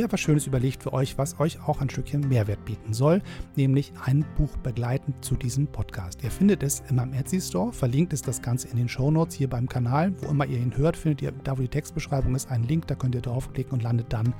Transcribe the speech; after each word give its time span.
Mir 0.00 0.06
etwas 0.06 0.20
Schönes 0.20 0.46
überlegt 0.46 0.82
für 0.82 0.94
euch, 0.94 1.18
was 1.18 1.38
euch 1.40 1.60
auch 1.68 1.82
ein 1.82 1.90
Stückchen 1.90 2.26
Mehrwert 2.26 2.64
bieten 2.64 2.94
soll, 2.94 3.20
nämlich 3.54 3.92
ein 4.02 4.24
Buch 4.38 4.56
begleitend 4.56 5.22
zu 5.22 5.36
diesem 5.36 5.66
Podcast. 5.66 6.24
Ihr 6.24 6.30
findet 6.30 6.62
es 6.62 6.82
in 6.88 6.96
meinem 6.96 7.12
Etsy 7.12 7.38
Store, 7.38 7.70
verlinkt 7.70 8.14
ist 8.14 8.26
das 8.26 8.40
Ganze 8.40 8.68
in 8.68 8.78
den 8.78 8.88
Show 8.88 9.10
Notes 9.10 9.34
hier 9.34 9.50
beim 9.50 9.68
Kanal. 9.68 10.14
Wo 10.22 10.30
immer 10.30 10.46
ihr 10.46 10.56
ihn 10.56 10.74
hört, 10.74 10.96
findet 10.96 11.20
ihr, 11.20 11.32
da 11.44 11.58
wo 11.58 11.60
die 11.60 11.68
Textbeschreibung 11.68 12.34
ist, 12.34 12.50
einen 12.50 12.64
Link, 12.64 12.86
da 12.86 12.94
könnt 12.94 13.14
ihr 13.14 13.20
draufklicken 13.20 13.74
und 13.74 13.82
landet 13.82 14.10
dann 14.10 14.32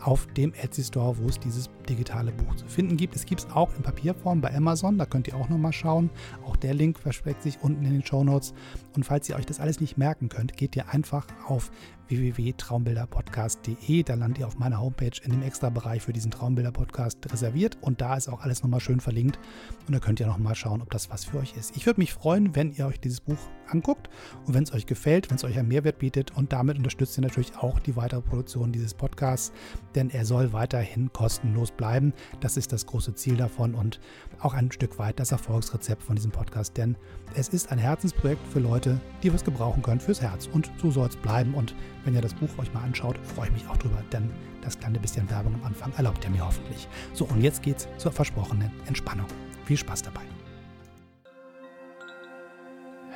auf 0.00 0.26
dem 0.36 0.52
Etsy 0.54 0.82
Store, 0.82 1.16
wo 1.18 1.28
es 1.28 1.38
dieses 1.38 1.70
digitale 1.88 2.32
Buch 2.32 2.56
zu 2.56 2.66
finden 2.66 2.96
gibt. 2.96 3.14
Es 3.14 3.26
gibt 3.26 3.42
es 3.42 3.50
auch 3.52 3.74
in 3.76 3.84
Papierform 3.84 4.40
bei 4.40 4.52
Amazon, 4.56 4.98
da 4.98 5.06
könnt 5.06 5.28
ihr 5.28 5.36
auch 5.36 5.48
nochmal 5.48 5.72
schauen. 5.72 6.10
Auch 6.44 6.56
der 6.56 6.74
Link 6.74 6.98
versteckt 6.98 7.44
sich 7.44 7.58
unten 7.62 7.84
in 7.84 7.92
den 7.92 8.04
Show 8.04 8.24
Notes. 8.24 8.54
Und 8.96 9.04
falls 9.04 9.28
ihr 9.28 9.36
euch 9.36 9.46
das 9.46 9.60
alles 9.60 9.80
nicht 9.80 9.96
merken 9.98 10.28
könnt, 10.28 10.56
geht 10.56 10.74
ihr 10.74 10.88
einfach 10.88 11.28
auf 11.46 11.70
www.traumbilderpodcast.de. 12.08 14.02
Da 14.02 14.14
landet 14.14 14.38
ihr 14.38 14.46
auf 14.46 14.58
meiner 14.58 14.80
Homepage 14.80 15.20
in 15.22 15.30
dem 15.30 15.42
Extra-Bereich 15.42 16.02
für 16.02 16.12
diesen 16.12 16.30
Traumbilder-Podcast 16.30 17.18
reserviert 17.32 17.78
und 17.80 18.00
da 18.00 18.16
ist 18.16 18.28
auch 18.28 18.42
alles 18.42 18.62
nochmal 18.62 18.80
schön 18.80 19.00
verlinkt 19.00 19.38
und 19.86 19.94
da 19.94 19.98
könnt 19.98 20.20
ihr 20.20 20.26
nochmal 20.26 20.54
schauen, 20.54 20.82
ob 20.82 20.90
das 20.90 21.10
was 21.10 21.24
für 21.24 21.38
euch 21.38 21.54
ist. 21.56 21.76
Ich 21.76 21.86
würde 21.86 22.00
mich 22.00 22.12
freuen, 22.12 22.54
wenn 22.54 22.72
ihr 22.72 22.86
euch 22.86 23.00
dieses 23.00 23.20
Buch 23.20 23.38
anguckt 23.68 24.08
und 24.46 24.54
wenn 24.54 24.62
es 24.62 24.72
euch 24.72 24.86
gefällt, 24.86 25.30
wenn 25.30 25.36
es 25.36 25.44
euch 25.44 25.58
einen 25.58 25.68
Mehrwert 25.68 25.98
bietet 25.98 26.36
und 26.36 26.52
damit 26.52 26.78
unterstützt 26.78 27.18
ihr 27.18 27.22
natürlich 27.22 27.56
auch 27.56 27.78
die 27.78 27.96
weitere 27.96 28.20
Produktion 28.20 28.72
dieses 28.72 28.94
Podcasts, 28.94 29.52
denn 29.94 30.10
er 30.10 30.24
soll 30.24 30.52
weiterhin 30.52 31.12
kostenlos 31.12 31.70
bleiben. 31.70 32.12
Das 32.40 32.56
ist 32.56 32.72
das 32.72 32.86
große 32.86 33.14
Ziel 33.14 33.36
davon 33.36 33.74
und 33.74 34.00
auch 34.40 34.54
ein 34.54 34.72
Stück 34.72 34.98
weit 34.98 35.18
das 35.20 35.32
Erfolgsrezept 35.32 36.02
von 36.02 36.16
diesem 36.16 36.30
Podcast, 36.30 36.76
denn 36.76 36.96
es 37.34 37.48
ist 37.48 37.72
ein 37.72 37.78
Herzensprojekt 37.78 38.46
für 38.48 38.60
Leute, 38.60 39.00
die 39.22 39.32
was 39.32 39.44
gebrauchen 39.44 39.82
können 39.82 40.00
fürs 40.00 40.22
Herz 40.22 40.48
und 40.52 40.70
so 40.80 40.90
soll 40.90 41.08
es 41.08 41.16
bleiben 41.16 41.54
und 41.54 41.74
wenn 42.04 42.14
ihr 42.14 42.20
das 42.22 42.34
Buch 42.34 42.50
euch 42.58 42.72
mal 42.72 42.82
anschaut, 42.82 43.18
freue 43.22 43.46
ich 43.46 43.52
mich 43.52 43.68
auch 43.68 43.76
drüber, 43.76 44.02
denn 44.12 44.30
das 44.62 44.78
kleine 44.78 44.98
bisschen 44.98 45.28
Werbung 45.30 45.54
am 45.54 45.64
Anfang 45.64 45.92
erlaubt 45.96 46.24
ihr 46.24 46.30
mir 46.30 46.44
hoffentlich. 46.44 46.88
So, 47.12 47.24
und 47.24 47.40
jetzt 47.40 47.62
geht's 47.62 47.88
zur 47.98 48.12
versprochenen 48.12 48.70
Entspannung. 48.86 49.26
Viel 49.64 49.76
Spaß 49.76 50.02
dabei. 50.02 50.35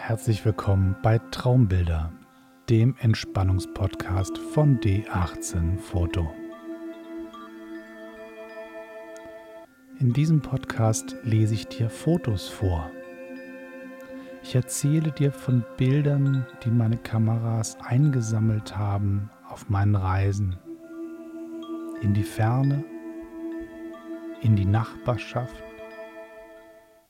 Herzlich 0.03 0.45
willkommen 0.45 0.97
bei 1.03 1.19
Traumbilder, 1.31 2.12
dem 2.69 2.97
Entspannungspodcast 2.98 4.39
von 4.39 4.81
D18 4.81 5.79
Foto. 5.79 6.29
In 9.98 10.12
diesem 10.12 10.41
Podcast 10.41 11.15
lese 11.23 11.55
ich 11.55 11.69
dir 11.69 11.91
Fotos 11.91 12.48
vor 12.48 12.91
ich 14.43 14.55
erzähle 14.55 15.12
dir 15.12 15.33
von 15.33 15.65
Bildern, 15.77 16.47
die 16.65 16.71
meine 16.71 16.97
Kameras 16.97 17.77
eingesammelt 17.81 18.77
haben 18.77 19.31
auf 19.49 19.69
meinen 19.69 19.94
Reisen. 19.94 20.56
In 22.00 22.15
die 22.15 22.25
Ferne, 22.25 22.83
in 24.41 24.56
die 24.56 24.65
Nachbarschaft, 24.65 25.62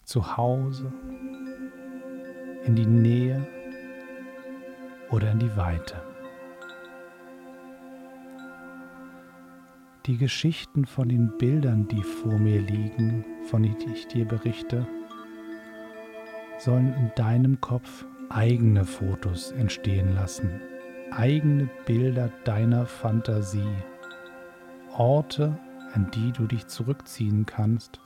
zu 0.05 0.37
Hause, 0.37 0.93
in 2.65 2.77
die 2.77 2.87
Nähe 2.87 3.47
oder 5.11 5.31
in 5.31 5.39
die 5.39 5.57
Weite. 5.57 6.03
Die 10.07 10.17
Geschichten 10.17 10.87
von 10.87 11.09
den 11.09 11.37
Bildern, 11.39 11.87
die 11.89 12.03
vor 12.03 12.39
mir 12.39 12.61
liegen, 12.61 13.25
von 13.45 13.63
denen 13.63 13.93
ich 13.93 14.07
dir 14.09 14.25
berichte, 14.25 14.87
sollen 16.59 16.95
in 16.95 17.11
deinem 17.17 17.61
Kopf 17.61 18.07
eigene 18.29 18.85
Fotos 18.85 19.53
entstehen 19.53 20.15
lassen, 20.15 20.61
eigene 21.11 21.69
Bilder 21.87 22.31
deiner 22.45 22.87
Fantasie, 22.87 23.75
Orte, 24.97 25.59
an 25.93 26.11
die 26.15 26.33
du 26.33 26.47
dich 26.47 26.67
zurückziehen 26.67 27.47
kannst, 27.47 28.01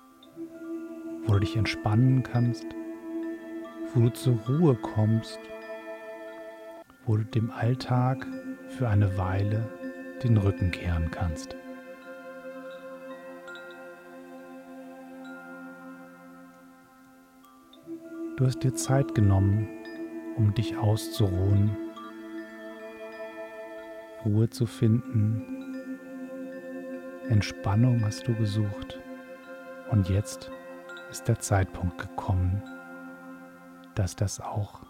wo 1.26 1.34
du 1.34 1.41
dich 1.41 1.56
entspannen 1.56 2.22
kannst, 2.22 2.66
wo 3.94 4.00
du 4.00 4.12
zur 4.12 4.37
Ruhe 4.49 4.75
kommst, 4.75 5.38
wo 7.06 7.16
du 7.16 7.25
dem 7.25 7.50
Alltag 7.53 8.27
für 8.71 8.88
eine 8.88 9.16
Weile 9.16 9.69
den 10.22 10.37
Rücken 10.37 10.72
kehren 10.72 11.10
kannst. 11.12 11.55
Du 18.37 18.47
hast 18.47 18.65
dir 18.65 18.75
Zeit 18.75 19.15
genommen, 19.15 19.69
um 20.37 20.53
dich 20.55 20.76
auszuruhen, 20.76 21.76
Ruhe 24.25 24.50
zu 24.50 24.66
finden, 24.66 25.44
Entspannung 27.28 28.05
hast 28.05 28.26
du 28.26 28.34
gesucht. 28.34 28.99
Und 29.91 30.09
jetzt 30.09 30.50
ist 31.11 31.28
der 31.28 31.38
Zeitpunkt 31.38 31.99
gekommen, 31.99 32.61
dass 33.94 34.16
das 34.16 34.41
auch 34.41 34.81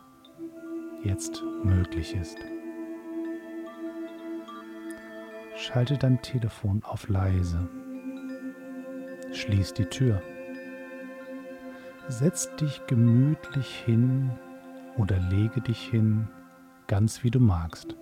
jetzt 1.03 1.43
möglich 1.63 2.15
ist. 2.15 2.39
Schalte 5.57 5.97
dein 5.99 6.21
Telefon 6.23 6.83
auf 6.85 7.09
leise. 7.09 7.69
Schließ 9.33 9.75
die 9.75 9.87
Tür. 9.87 10.23
Setz 12.09 12.55
dich 12.57 12.87
gemütlich 12.87 13.83
hin 13.85 14.31
oder 14.97 15.19
lege 15.19 15.61
dich 15.61 15.81
hin, 15.89 16.29
ganz 16.87 17.25
wie 17.25 17.31
du 17.31 17.41
magst. 17.41 17.97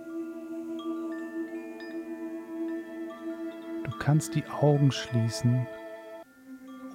Du 3.84 3.90
kannst 3.98 4.34
die 4.34 4.44
Augen 4.46 4.90
schließen 4.90 5.66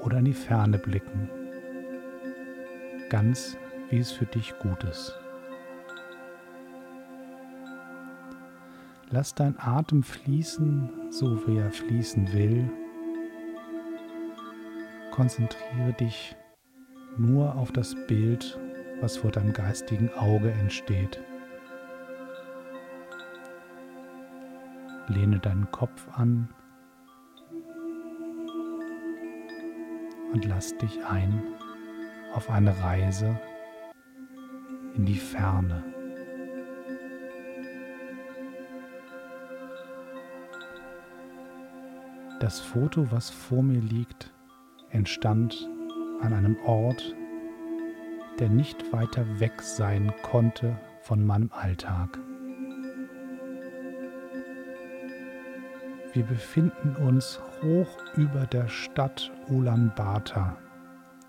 oder 0.02 0.20
in 0.20 0.26
die 0.26 0.34
Ferne 0.34 0.78
blicken, 0.78 1.30
ganz 3.10 3.58
wie 3.90 4.00
es 4.00 4.12
für 4.12 4.26
dich 4.26 4.58
gut 4.60 4.84
ist. 4.84 5.18
Lass 9.10 9.34
dein 9.34 9.58
Atem 9.58 10.04
fließen, 10.04 11.12
so 11.12 11.48
wie 11.48 11.58
er 11.58 11.72
fließen 11.72 12.34
will. 12.34 12.70
Konzentriere 15.12 15.94
dich 15.94 16.36
nur 17.18 17.56
auf 17.56 17.72
das 17.72 17.96
Bild, 18.08 18.60
was 19.00 19.18
vor 19.18 19.32
deinem 19.32 19.54
geistigen 19.54 20.12
Auge 20.14 20.52
entsteht. 20.52 21.22
Lehne 25.08 25.40
deinen 25.40 25.72
Kopf 25.72 26.06
an 26.14 26.50
und 30.34 30.44
lass 30.46 30.78
dich 30.78 31.04
ein 31.06 31.42
auf 32.34 32.50
eine 32.50 32.78
Reise 32.82 33.40
in 34.98 35.06
die 35.06 35.16
Ferne. 35.16 35.84
Das 42.40 42.60
Foto, 42.60 43.12
was 43.12 43.30
vor 43.30 43.64
mir 43.64 43.82
liegt, 43.82 44.34
entstand 44.90 45.68
an 46.22 46.34
einem 46.34 46.58
Ort, 46.66 47.16
der 48.40 48.50
nicht 48.50 48.92
weiter 48.92 49.26
weg 49.40 49.62
sein 49.62 50.14
konnte 50.22 50.78
von 51.02 51.26
meinem 51.26 51.50
Alltag. 51.52 52.20
Wir 56.14 56.24
befinden 56.24 56.96
uns 56.96 57.40
hoch 57.62 57.98
über 58.16 58.46
der 58.46 58.68
Stadt 58.68 59.32
Ulaanbaatar, 59.50 60.58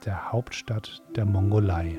der 0.04 0.32
Hauptstadt 0.32 1.02
der 1.16 1.24
Mongolei. 1.24 1.98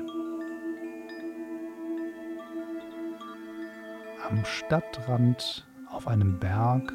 Am 4.30 4.44
Stadtrand 4.44 5.66
Auf 5.90 6.06
einem 6.06 6.38
Berg 6.38 6.92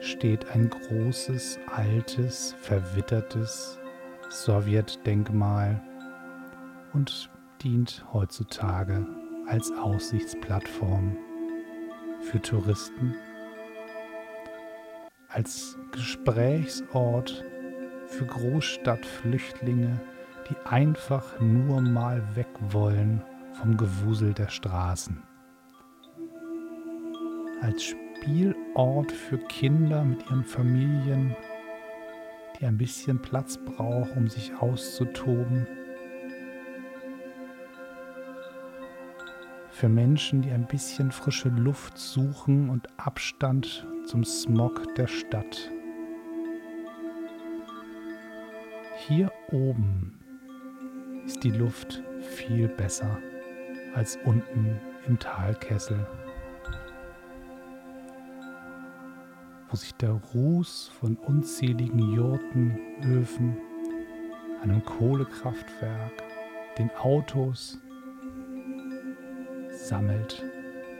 steht 0.00 0.48
ein 0.48 0.70
großes, 0.70 1.58
altes, 1.66 2.54
verwittertes 2.62 3.78
Sowjetdenkmal 4.30 5.82
und 6.94 7.28
dient 7.62 8.06
heutzutage 8.14 9.06
als 9.48 9.70
Aussichtsplattform 9.72 11.14
für 12.22 12.40
Touristen, 12.40 13.14
als 15.28 15.76
Gesprächsort 15.92 17.44
für 18.06 18.24
Großstadtflüchtlinge, 18.24 20.00
die 20.48 20.56
einfach 20.64 21.38
nur 21.38 21.82
mal 21.82 22.24
weg 22.34 22.48
wollen 22.70 23.22
vom 23.52 23.76
Gewusel 23.76 24.32
der 24.32 24.48
Straßen. 24.48 25.22
Als 27.60 27.82
Spielort 27.82 29.12
für 29.12 29.38
Kinder 29.38 30.04
mit 30.04 30.24
ihren 30.30 30.44
Familien, 30.44 31.36
die 32.58 32.66
ein 32.66 32.78
bisschen 32.78 33.20
Platz 33.20 33.58
brauchen, 33.58 34.12
um 34.16 34.28
sich 34.28 34.54
auszutoben. 34.60 35.66
Für 39.70 39.88
Menschen, 39.88 40.42
die 40.42 40.50
ein 40.50 40.66
bisschen 40.66 41.12
frische 41.12 41.48
Luft 41.48 41.96
suchen 41.98 42.70
und 42.70 42.88
Abstand 42.98 43.86
zum 44.06 44.24
Smog 44.24 44.94
der 44.94 45.06
Stadt. 45.06 45.70
Hier 49.06 49.32
oben 49.50 50.18
ist 51.24 51.42
die 51.44 51.50
Luft 51.50 52.02
viel 52.20 52.68
besser 52.68 53.18
als 53.94 54.18
unten 54.24 54.78
im 55.06 55.18
Talkessel. 55.18 56.06
Wo 59.70 59.76
sich 59.76 59.94
der 59.94 60.20
Ruß 60.34 60.90
von 60.98 61.16
unzähligen 61.16 62.12
Jurtenöfen, 62.12 63.56
einem 64.62 64.84
Kohlekraftwerk, 64.84 66.12
den 66.76 66.90
Autos 66.96 67.78
sammelt, 69.70 70.44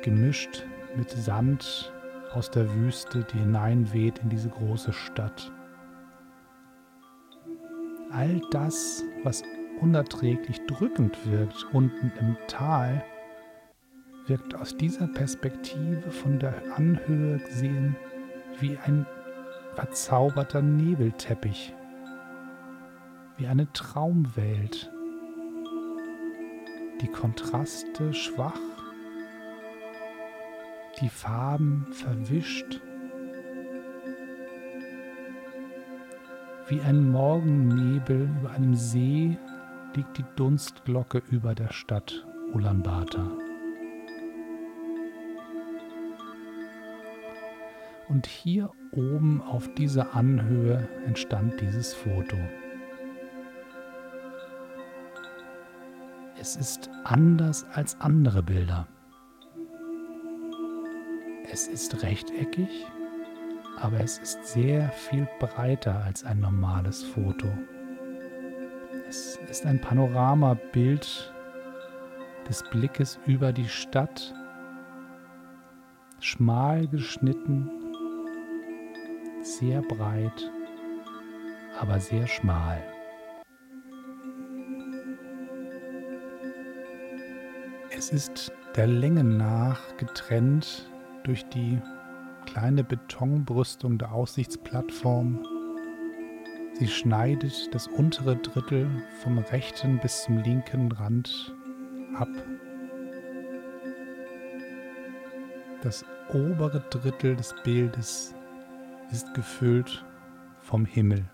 gemischt 0.02 0.66
mit 0.96 1.10
Sand 1.10 1.92
aus 2.32 2.50
der 2.50 2.72
Wüste, 2.74 3.26
die 3.32 3.38
hineinweht 3.38 4.20
in 4.20 4.30
diese 4.30 4.48
große 4.48 4.92
Stadt. 4.92 5.52
All 8.12 8.40
das, 8.50 9.04
was 9.24 9.42
unerträglich 9.80 10.60
drückend 10.66 11.16
wirkt 11.26 11.66
unten 11.72 12.12
im 12.20 12.36
Tal, 12.46 13.04
wirkt 14.26 14.54
aus 14.54 14.76
dieser 14.76 15.08
Perspektive 15.08 16.10
von 16.10 16.38
der 16.38 16.54
Anhöhe 16.76 17.38
gesehen 17.38 17.96
wie 18.60 18.78
ein 18.78 19.06
verzauberter 19.74 20.62
Nebelteppich, 20.62 21.74
wie 23.36 23.46
eine 23.46 23.72
Traumwelt. 23.72 24.90
Die 27.00 27.08
Kontraste 27.08 28.12
schwach, 28.12 28.60
die 31.00 31.08
Farben 31.08 31.86
verwischt, 31.92 32.80
wie 36.68 36.80
ein 36.82 37.10
Morgennebel 37.10 38.28
über 38.40 38.50
einem 38.50 38.74
See 38.74 39.36
liegt 39.96 40.18
die 40.18 40.24
Dunstglocke 40.36 41.22
über 41.30 41.54
der 41.54 41.72
Stadt 41.72 42.24
Ulaanbaatar. 42.52 43.49
Und 48.10 48.26
hier 48.26 48.72
oben 48.90 49.40
auf 49.40 49.72
dieser 49.74 50.16
Anhöhe 50.16 50.88
entstand 51.06 51.60
dieses 51.60 51.94
Foto. 51.94 52.36
Es 56.40 56.56
ist 56.56 56.90
anders 57.04 57.64
als 57.72 58.00
andere 58.00 58.42
Bilder. 58.42 58.88
Es 61.52 61.68
ist 61.68 62.02
rechteckig, 62.02 62.84
aber 63.78 64.00
es 64.00 64.18
ist 64.18 64.44
sehr 64.44 64.90
viel 64.90 65.28
breiter 65.38 66.02
als 66.02 66.24
ein 66.24 66.40
normales 66.40 67.04
Foto. 67.04 67.46
Es 69.08 69.38
ist 69.48 69.64
ein 69.64 69.80
Panoramabild 69.80 71.32
des 72.48 72.64
Blickes 72.70 73.20
über 73.26 73.52
die 73.52 73.68
Stadt, 73.68 74.34
schmal 76.18 76.88
geschnitten 76.88 77.79
sehr 79.60 79.82
breit, 79.82 80.50
aber 81.78 82.00
sehr 82.00 82.26
schmal. 82.26 82.82
Es 87.90 88.10
ist 88.10 88.52
der 88.74 88.86
Länge 88.86 89.22
nach 89.22 89.78
getrennt 89.98 90.90
durch 91.24 91.44
die 91.50 91.78
kleine 92.46 92.82
Betonbrüstung 92.82 93.98
der 93.98 94.12
Aussichtsplattform. 94.12 95.44
Sie 96.78 96.88
schneidet 96.88 97.74
das 97.74 97.86
untere 97.86 98.36
Drittel 98.36 98.88
vom 99.22 99.36
rechten 99.36 99.98
bis 99.98 100.22
zum 100.22 100.38
linken 100.38 100.90
Rand 100.92 101.54
ab. 102.14 102.28
Das 105.82 106.02
obere 106.32 106.80
Drittel 106.88 107.36
des 107.36 107.54
Bildes 107.62 108.34
ist 109.12 109.34
gefüllt 109.34 110.04
vom 110.60 110.84
Himmel. 110.84 111.28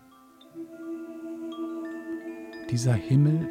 Dieser 2.71 2.95
Himmel 2.95 3.49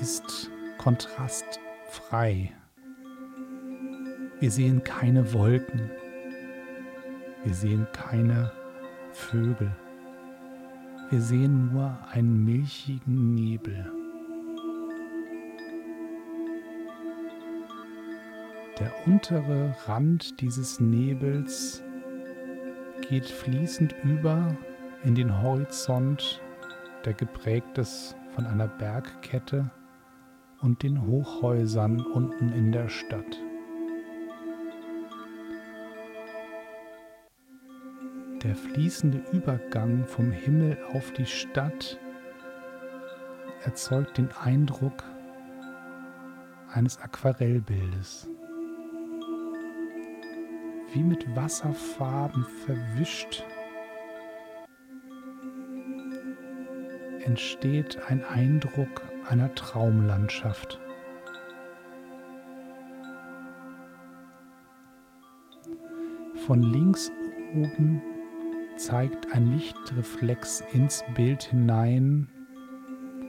ist 0.00 0.50
kontrastfrei. 0.78 2.52
Wir 4.40 4.50
sehen 4.50 4.82
keine 4.84 5.32
Wolken. 5.32 5.90
Wir 7.44 7.54
sehen 7.54 7.86
keine 7.92 8.50
Vögel. 9.12 9.70
Wir 11.10 11.20
sehen 11.20 11.72
nur 11.72 11.96
einen 12.10 12.44
milchigen 12.44 13.34
Nebel. 13.34 13.90
Der 18.80 18.92
untere 19.06 19.74
Rand 19.86 20.40
dieses 20.40 20.80
Nebels 20.80 21.82
geht 23.08 23.26
fließend 23.26 23.94
über 24.04 24.56
in 25.04 25.14
den 25.14 25.42
Horizont, 25.42 26.40
der 27.04 27.14
geprägt 27.14 27.78
ist 27.78 28.16
von 28.34 28.46
einer 28.46 28.66
Bergkette 28.66 29.70
und 30.60 30.82
den 30.82 31.06
Hochhäusern 31.06 32.00
unten 32.00 32.48
in 32.52 32.72
der 32.72 32.88
Stadt. 32.88 33.40
Der 38.42 38.54
fließende 38.54 39.22
Übergang 39.32 40.04
vom 40.06 40.30
Himmel 40.30 40.78
auf 40.92 41.12
die 41.12 41.26
Stadt 41.26 41.98
erzeugt 43.64 44.18
den 44.18 44.30
Eindruck 44.32 45.04
eines 46.72 46.98
Aquarellbildes 47.00 48.28
wie 50.96 51.02
mit 51.02 51.36
Wasserfarben 51.36 52.46
verwischt, 52.64 53.44
entsteht 57.22 57.98
ein 58.08 58.24
Eindruck 58.24 59.02
einer 59.28 59.54
Traumlandschaft. 59.54 60.80
Von 66.46 66.62
links 66.62 67.12
oben 67.54 68.00
zeigt 68.76 69.34
ein 69.34 69.52
Lichtreflex 69.52 70.62
ins 70.72 71.04
Bild 71.14 71.42
hinein, 71.42 72.26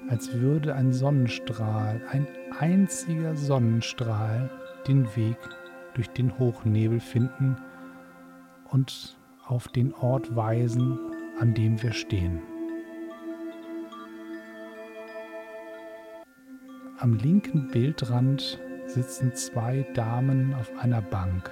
als 0.07 0.31
würde 0.31 0.73
ein 0.73 0.93
Sonnenstrahl, 0.93 2.01
ein 2.11 2.27
einziger 2.59 3.35
Sonnenstrahl, 3.35 4.49
den 4.87 5.05
Weg 5.17 5.37
durch 5.97 6.09
den 6.11 6.37
Hochnebel 6.37 6.99
finden 6.99 7.57
und 8.71 9.17
auf 9.47 9.67
den 9.67 9.93
Ort 9.95 10.35
weisen, 10.35 10.99
an 11.39 11.55
dem 11.55 11.81
wir 11.81 11.91
stehen. 11.91 12.39
Am 16.99 17.15
linken 17.15 17.69
Bildrand 17.71 18.59
sitzen 18.85 19.33
zwei 19.33 19.87
Damen 19.95 20.53
auf 20.53 20.71
einer 20.77 21.01
Bank. 21.01 21.51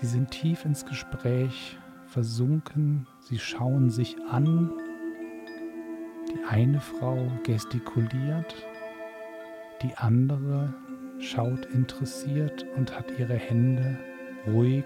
Sie 0.00 0.06
sind 0.06 0.30
tief 0.30 0.64
ins 0.64 0.86
Gespräch 0.86 1.76
versunken, 2.06 3.06
sie 3.20 3.38
schauen 3.38 3.90
sich 3.90 4.16
an. 4.30 4.70
Die 6.28 6.44
eine 6.48 6.80
Frau 6.80 7.30
gestikuliert, 7.42 8.54
die 9.82 9.94
andere 9.96 10.72
schaut 11.22 11.66
interessiert 11.66 12.66
und 12.76 12.98
hat 12.98 13.18
ihre 13.18 13.34
Hände 13.34 13.96
ruhig 14.46 14.84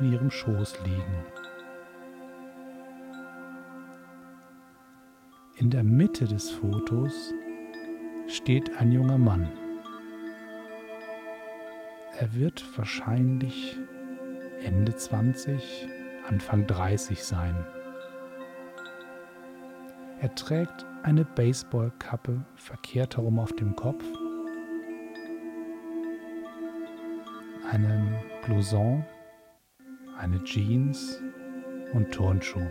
in 0.00 0.12
ihrem 0.12 0.30
Schoß 0.30 0.84
liegen. 0.84 1.24
In 5.58 5.70
der 5.70 5.84
Mitte 5.84 6.26
des 6.26 6.50
Fotos 6.50 7.32
steht 8.26 8.76
ein 8.78 8.92
junger 8.92 9.16
Mann. 9.16 9.48
Er 12.18 12.34
wird 12.34 12.64
wahrscheinlich 12.76 13.78
Ende 14.62 14.94
20, 14.94 15.86
Anfang 16.28 16.66
30 16.66 17.22
sein. 17.22 17.54
Er 20.20 20.34
trägt 20.34 20.84
eine 21.02 21.24
Baseballkappe 21.24 22.44
verkehrt 22.56 23.16
herum 23.16 23.38
auf 23.38 23.52
dem 23.52 23.76
Kopf, 23.76 24.04
einen 27.70 28.14
Blouson, 28.44 29.04
eine 30.18 30.42
Jeans 30.44 31.20
und 31.92 32.12
Turnschuhe. 32.12 32.70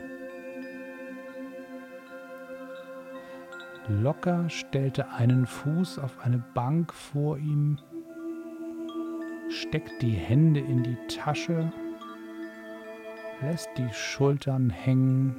Locker 3.88 4.50
stellte 4.50 5.10
einen 5.10 5.46
Fuß 5.46 6.00
auf 6.00 6.20
eine 6.20 6.40
Bank 6.54 6.92
vor 6.94 7.38
ihm, 7.38 7.78
steckt 9.50 10.02
die 10.02 10.14
Hände 10.14 10.60
in 10.60 10.84
die 10.84 10.98
Tasche, 11.08 11.72
lässt 13.42 13.70
die 13.78 13.90
Schultern 13.92 14.70
hängen 14.70 15.36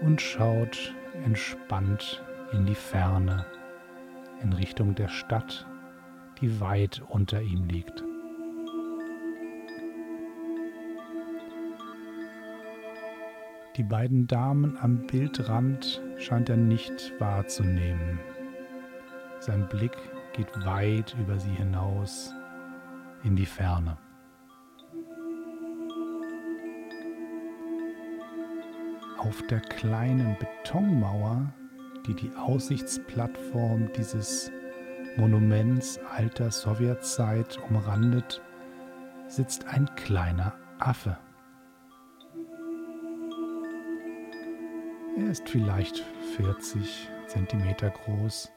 und 0.00 0.20
schaut 0.20 0.94
entspannt 1.24 2.22
in 2.52 2.66
die 2.66 2.74
Ferne, 2.74 3.46
in 4.42 4.52
Richtung 4.52 4.94
der 4.94 5.08
Stadt, 5.08 5.66
die 6.42 6.60
weit 6.60 7.00
unter 7.08 7.40
ihm 7.40 7.68
liegt. 7.68 8.02
Die 13.76 13.84
beiden 13.84 14.26
Damen 14.26 14.76
am 14.76 15.06
Bildrand 15.06 16.02
scheint 16.18 16.50
er 16.50 16.58
nicht 16.58 17.14
wahrzunehmen. 17.18 18.18
Sein 19.38 19.66
Blick 19.68 19.96
geht 20.34 20.50
weit 20.66 21.16
über 21.18 21.38
sie 21.38 21.52
hinaus 21.52 22.34
in 23.22 23.36
die 23.36 23.46
Ferne. 23.46 23.96
Auf 29.16 29.40
der 29.46 29.60
kleinen 29.60 30.36
Betonmauer, 30.38 31.54
die 32.06 32.14
die 32.14 32.34
Aussichtsplattform 32.34 33.90
dieses 33.96 34.50
Monuments 35.16 35.98
alter 36.16 36.50
Sowjetzeit 36.50 37.58
umrandet, 37.68 38.40
sitzt 39.28 39.66
ein 39.66 39.88
kleiner 39.94 40.54
Affe. 40.78 41.16
Er 45.18 45.30
ist 45.30 45.48
vielleicht 45.48 45.98
40 46.36 47.08
Zentimeter 47.26 47.90
groß 47.90 48.50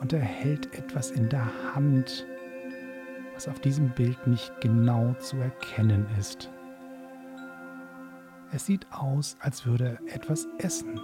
und 0.00 0.12
er 0.12 0.20
hält 0.20 0.74
etwas 0.74 1.10
in 1.10 1.28
der 1.28 1.46
Hand, 1.74 2.26
was 3.34 3.48
auf 3.48 3.60
diesem 3.60 3.90
Bild 3.90 4.26
nicht 4.26 4.52
genau 4.60 5.14
zu 5.14 5.38
erkennen 5.38 6.06
ist. 6.18 6.50
Es 8.52 8.66
sieht 8.66 8.86
aus, 8.90 9.36
als 9.40 9.64
würde 9.64 9.98
er 10.06 10.14
etwas 10.14 10.46
essen, 10.58 11.00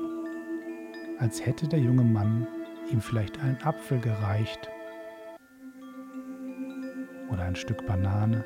als 1.19 1.45
hätte 1.45 1.67
der 1.67 1.81
junge 1.81 2.05
Mann 2.05 2.47
ihm 2.91 3.01
vielleicht 3.01 3.39
einen 3.41 3.61
Apfel 3.63 4.01
gereicht 4.01 4.69
oder 7.31 7.43
ein 7.43 7.57
Stück 7.57 7.87
Banane. 7.87 8.45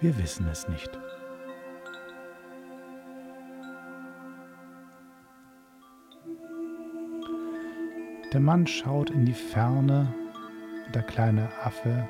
Wir 0.00 0.16
wissen 0.18 0.46
es 0.48 0.68
nicht. 0.68 0.90
Der 8.32 8.40
Mann 8.40 8.66
schaut 8.66 9.10
in 9.10 9.24
die 9.24 9.32
Ferne 9.32 10.12
der 10.94 11.02
kleine 11.02 11.48
Affe 11.62 12.08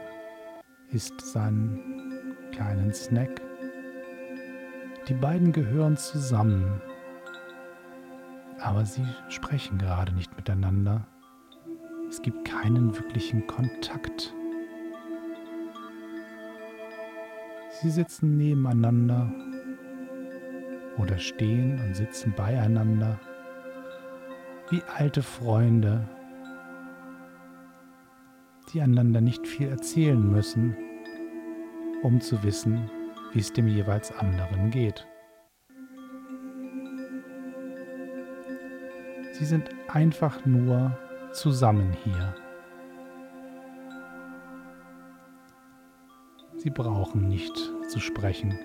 isst 0.93 1.21
seinen 1.21 2.37
kleinen 2.53 2.93
Snack. 2.93 3.41
Die 5.09 5.15
beiden 5.15 5.51
gehören 5.51 5.97
zusammen, 5.97 6.81
aber 8.67 8.85
sie 8.85 9.07
sprechen 9.29 9.79
gerade 9.79 10.13
nicht 10.13 10.37
miteinander. 10.37 11.07
Es 12.09 12.21
gibt 12.21 12.45
keinen 12.45 12.97
wirklichen 12.97 13.47
Kontakt. 13.47 14.35
Sie 17.81 17.91
sitzen 17.91 18.37
nebeneinander 18.37 19.31
oder 20.99 21.17
stehen 21.19 21.81
und 21.81 21.95
sitzen 21.95 22.35
beieinander 22.37 23.21
wie 24.71 24.83
alte 24.97 25.23
Freunde, 25.23 26.09
die 28.73 28.81
einander 28.81 29.21
nicht 29.21 29.47
viel 29.47 29.69
erzählen 29.69 30.33
müssen, 30.33 30.77
um 32.03 32.21
zu 32.21 32.43
wissen, 32.43 32.91
wie 33.33 33.39
es 33.39 33.53
dem 33.53 33.69
jeweils 33.69 34.11
anderen 34.11 34.71
geht. 34.71 35.07
Sie 39.39 39.45
sind 39.45 39.69
einfach 39.89 40.47
nur 40.47 40.97
zusammen 41.33 41.93
hier. 42.05 42.35
Sie 46.57 46.71
brauchen 46.71 47.29
nicht 47.29 47.55
zu 47.87 48.01
sprechen. 48.01 48.59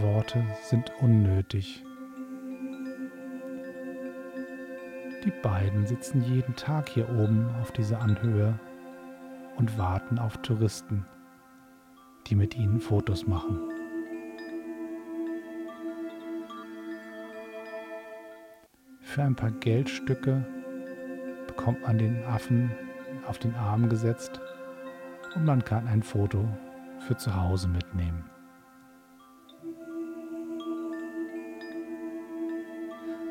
Worte 0.00 0.44
sind 0.62 0.92
unnötig. 1.00 1.84
Die 5.24 5.32
beiden 5.42 5.84
sitzen 5.84 6.22
jeden 6.22 6.54
Tag 6.54 6.88
hier 6.88 7.08
oben 7.10 7.48
auf 7.60 7.72
dieser 7.72 8.00
Anhöhe 8.00 8.60
und 9.56 9.76
warten 9.76 10.20
auf 10.20 10.36
Touristen, 10.36 11.04
die 12.28 12.36
mit 12.36 12.56
ihnen 12.56 12.78
Fotos 12.78 13.26
machen. 13.26 13.71
Für 19.12 19.24
ein 19.24 19.36
paar 19.36 19.50
Geldstücke 19.50 20.42
bekommt 21.46 21.82
man 21.82 21.98
den 21.98 22.24
Affen 22.24 22.72
auf 23.26 23.38
den 23.38 23.54
Arm 23.54 23.90
gesetzt 23.90 24.40
und 25.34 25.44
man 25.44 25.62
kann 25.62 25.86
ein 25.86 26.02
Foto 26.02 26.48
für 27.00 27.14
zu 27.18 27.36
Hause 27.36 27.68
mitnehmen. 27.68 28.24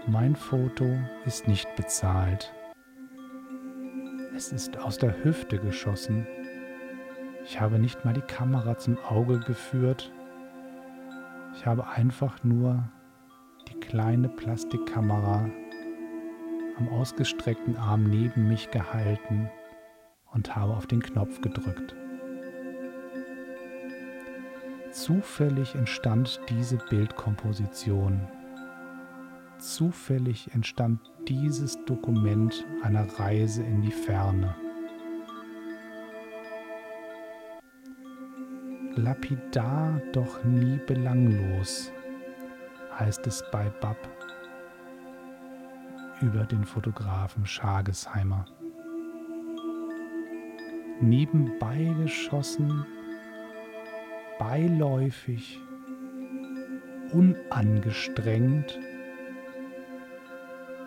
Mein 0.05 0.35
Foto 0.35 0.85
ist 1.25 1.47
nicht 1.47 1.75
bezahlt. 1.75 2.53
Es 4.35 4.51
ist 4.51 4.77
aus 4.77 4.99
der 4.99 5.23
Hüfte 5.23 5.57
geschossen. 5.57 6.27
Ich 7.43 7.59
habe 7.59 7.79
nicht 7.79 8.05
mal 8.05 8.13
die 8.13 8.21
Kamera 8.21 8.77
zum 8.77 8.99
Auge 8.99 9.39
geführt. 9.39 10.11
Ich 11.55 11.65
habe 11.65 11.87
einfach 11.87 12.43
nur 12.43 12.83
die 13.67 13.79
kleine 13.79 14.29
Plastikkamera 14.29 15.49
am 16.81 16.89
ausgestreckten 16.89 17.77
Arm 17.77 18.03
neben 18.09 18.47
mich 18.47 18.71
gehalten 18.71 19.49
und 20.33 20.55
habe 20.55 20.75
auf 20.75 20.87
den 20.87 21.01
Knopf 21.01 21.41
gedrückt. 21.41 21.95
Zufällig 24.91 25.75
entstand 25.75 26.41
diese 26.49 26.77
Bildkomposition 26.89 28.27
Zufällig 29.61 30.49
entstand 30.55 30.99
dieses 31.27 31.77
Dokument 31.85 32.65
einer 32.81 33.05
Reise 33.19 33.61
in 33.61 33.83
die 33.83 33.91
Ferne. 33.91 34.55
Lapidar, 38.95 40.01
doch 40.13 40.43
nie 40.43 40.79
belanglos, 40.87 41.91
heißt 42.97 43.27
es 43.27 43.43
bei 43.51 43.69
Bab 43.69 43.97
über 46.21 46.45
den 46.45 46.65
Fotografen 46.65 47.45
Schagesheimer. 47.45 48.45
Nebenbei 51.01 51.95
geschossen, 52.03 52.85
beiläufig, 54.37 55.59
unangestrengt 57.11 58.77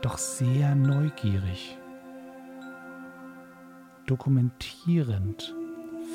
doch 0.03 0.19
sehr 0.19 0.75
neugierig, 0.75 1.79
dokumentierend, 4.07 5.55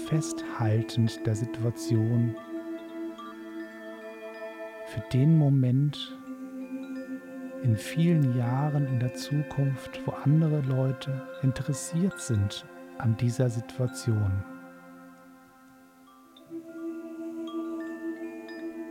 festhaltend 0.07 1.25
der 1.25 1.35
Situation 1.35 2.35
für 4.85 5.01
den 5.11 5.37
Moment 5.37 6.18
in 7.63 7.75
vielen 7.75 8.35
Jahren 8.37 8.87
in 8.87 8.99
der 8.99 9.13
Zukunft, 9.13 9.99
wo 10.05 10.11
andere 10.11 10.61
Leute 10.61 11.27
interessiert 11.41 12.19
sind 12.19 12.65
an 12.97 13.15
dieser 13.17 13.49
Situation. 13.49 14.43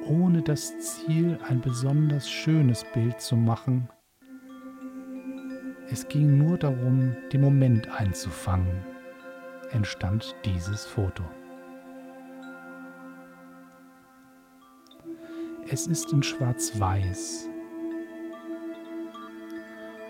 Ohne 0.06 0.42
das 0.42 0.78
Ziel, 0.78 1.38
ein 1.48 1.60
besonders 1.60 2.28
schönes 2.28 2.84
Bild 2.94 3.20
zu 3.20 3.36
machen. 3.36 3.88
Es 5.90 6.08
ging 6.08 6.38
nur 6.38 6.58
darum, 6.58 7.14
den 7.32 7.42
Moment 7.42 7.90
einzufangen, 7.90 8.84
entstand 9.70 10.34
dieses 10.44 10.86
Foto. 10.86 11.24
Es 15.70 15.86
ist 15.86 16.12
in 16.12 16.22
Schwarz-Weiß, 16.22 17.50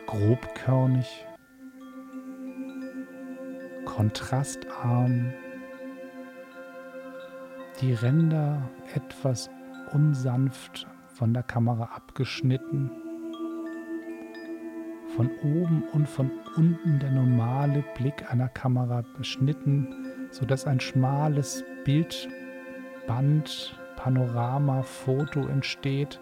grobkörnig, 0.09 1.27
kontrastarm, 3.85 5.35
die 7.83 7.93
Ränder 7.93 8.71
etwas 8.95 9.51
unsanft 9.93 10.87
von 11.09 11.35
der 11.35 11.43
Kamera 11.43 11.91
abgeschnitten, 11.95 12.91
von 15.15 15.31
oben 15.43 15.85
und 15.93 16.09
von 16.09 16.31
unten 16.57 16.99
der 17.01 17.11
normale 17.11 17.85
Blick 17.95 18.33
einer 18.33 18.49
Kamera 18.49 19.05
beschnitten, 19.19 20.29
sodass 20.31 20.67
ein 20.67 20.81
schmales 20.81 21.63
Bildband 21.85 23.79
Panorama-Foto 23.97 25.47
entsteht. 25.49 26.19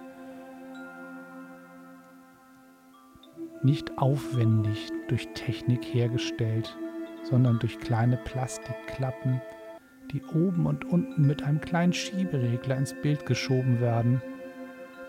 Nicht 3.66 3.98
aufwendig 3.98 4.92
durch 5.08 5.26
Technik 5.34 5.82
hergestellt, 5.86 6.78
sondern 7.24 7.58
durch 7.58 7.80
kleine 7.80 8.16
Plastikklappen, 8.16 9.42
die 10.12 10.22
oben 10.22 10.66
und 10.66 10.84
unten 10.84 11.26
mit 11.26 11.42
einem 11.42 11.60
kleinen 11.60 11.92
Schieberegler 11.92 12.76
ins 12.76 12.94
Bild 13.02 13.26
geschoben 13.26 13.80
werden, 13.80 14.22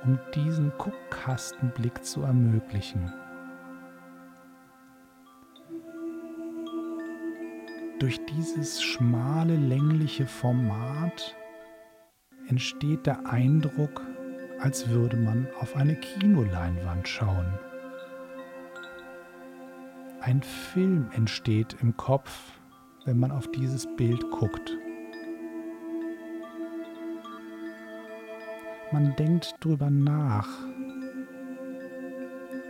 um 0.03 0.17
diesen 0.33 0.71
Guckkastenblick 0.79 2.03
zu 2.03 2.23
ermöglichen. 2.23 3.13
Durch 7.99 8.19
dieses 8.25 8.81
schmale, 8.81 9.55
längliche 9.55 10.25
Format 10.25 11.35
entsteht 12.47 13.05
der 13.05 13.23
Eindruck, 13.27 14.01
als 14.59 14.89
würde 14.89 15.17
man 15.17 15.47
auf 15.59 15.75
eine 15.75 15.95
Kinoleinwand 15.95 17.07
schauen. 17.07 17.59
Ein 20.21 20.41
Film 20.41 21.09
entsteht 21.13 21.77
im 21.81 21.95
Kopf, 21.95 22.59
wenn 23.05 23.19
man 23.19 23.31
auf 23.31 23.49
dieses 23.51 23.87
Bild 23.95 24.29
guckt. 24.31 24.77
Man 28.91 29.15
denkt 29.15 29.55
drüber 29.59 29.89
nach, 29.89 30.47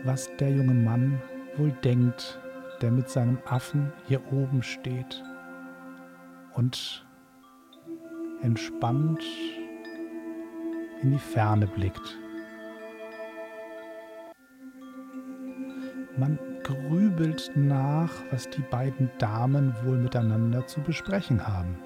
was 0.03 0.29
der 0.37 0.51
junge 0.51 0.73
Mann 0.73 1.21
wohl 1.57 1.71
denkt, 1.83 2.39
der 2.81 2.91
mit 2.91 3.09
seinem 3.09 3.37
Affen 3.45 3.91
hier 4.07 4.21
oben 4.31 4.61
steht 4.61 5.23
und 6.53 7.05
entspannt 8.41 9.23
in 11.01 11.11
die 11.11 11.19
Ferne 11.19 11.67
blickt. 11.67 12.17
Man 16.17 16.39
grübelt 16.67 17.51
nach, 17.55 18.11
was 18.29 18.49
die 18.49 18.61
beiden 18.61 19.09
Damen 19.17 19.73
wohl 19.83 19.97
miteinander 19.97 20.67
zu 20.67 20.81
besprechen 20.81 21.47
haben. 21.47 21.77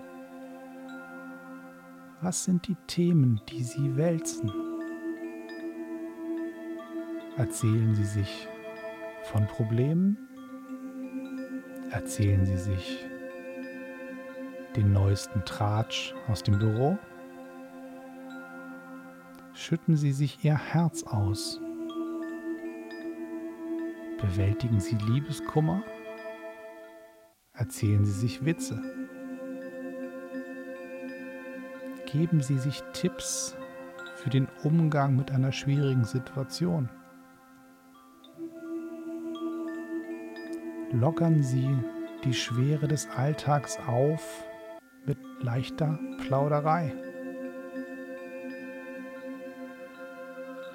Was 2.21 2.43
sind 2.43 2.67
die 2.67 2.75
Themen, 2.87 3.39
die 3.49 3.63
sie 3.63 3.95
wälzen? 3.95 4.51
Erzählen 7.37 7.95
sie 7.95 8.05
sich 8.05 8.47
von 9.23 9.47
Problemen? 9.47 10.17
Erzählen 11.91 12.45
sie 12.45 12.57
sich 12.57 13.05
den 14.75 14.93
neuesten 14.93 15.45
Tratsch 15.45 16.15
aus 16.27 16.41
dem 16.43 16.57
Büro? 16.57 16.97
schütten 19.61 19.95
Sie 19.95 20.11
sich 20.11 20.43
Ihr 20.43 20.57
Herz 20.57 21.03
aus. 21.03 21.61
Bewältigen 24.21 24.79
Sie 24.79 24.95
Liebeskummer? 24.95 25.83
Erzählen 27.53 28.05
Sie 28.05 28.11
sich 28.11 28.45
Witze? 28.45 28.81
Geben 32.11 32.41
Sie 32.41 32.57
sich 32.57 32.81
Tipps 32.93 33.55
für 34.15 34.29
den 34.29 34.47
Umgang 34.63 35.15
mit 35.15 35.31
einer 35.31 35.51
schwierigen 35.51 36.03
Situation? 36.03 36.89
Lockern 40.91 41.41
Sie 41.41 41.69
die 42.23 42.33
Schwere 42.33 42.87
des 42.87 43.09
Alltags 43.09 43.79
auf 43.87 44.45
mit 45.05 45.17
leichter 45.41 45.97
Plauderei? 46.19 46.93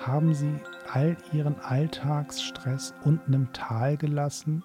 haben 0.06 0.34
sie 0.34 0.54
all 0.94 1.16
ihren 1.32 1.58
Alltagsstress 1.60 2.94
unten 3.04 3.32
im 3.32 3.52
Tal 3.52 3.96
gelassen 3.96 4.62